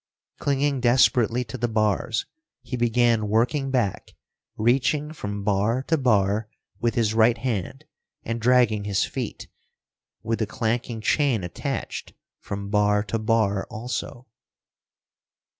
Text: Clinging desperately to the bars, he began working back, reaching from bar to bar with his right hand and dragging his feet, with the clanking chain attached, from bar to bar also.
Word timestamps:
Clinging 0.39 0.81
desperately 0.81 1.43
to 1.43 1.59
the 1.59 1.67
bars, 1.67 2.25
he 2.63 2.75
began 2.75 3.29
working 3.29 3.69
back, 3.69 4.15
reaching 4.57 5.13
from 5.13 5.43
bar 5.43 5.83
to 5.83 5.95
bar 5.95 6.47
with 6.79 6.95
his 6.95 7.13
right 7.13 7.37
hand 7.37 7.85
and 8.23 8.41
dragging 8.41 8.85
his 8.85 9.05
feet, 9.05 9.47
with 10.23 10.39
the 10.39 10.47
clanking 10.47 11.01
chain 11.01 11.43
attached, 11.43 12.13
from 12.39 12.71
bar 12.71 13.03
to 13.03 13.19
bar 13.19 13.67
also. 13.69 14.25